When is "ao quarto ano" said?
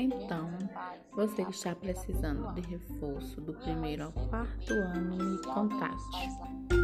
4.04-5.16